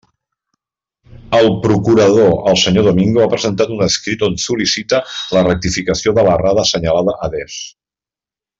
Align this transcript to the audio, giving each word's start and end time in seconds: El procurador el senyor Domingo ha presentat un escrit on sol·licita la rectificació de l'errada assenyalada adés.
El 1.39 1.49
procurador 1.65 2.31
el 2.53 2.57
senyor 2.61 2.87
Domingo 2.87 3.21
ha 3.25 3.29
presentat 3.35 3.75
un 3.75 3.83
escrit 3.89 4.25
on 4.29 4.39
sol·licita 4.47 5.03
la 5.37 5.45
rectificació 5.51 6.15
de 6.21 6.25
l'errada 6.31 6.65
assenyalada 6.67 7.17
adés. 7.29 7.61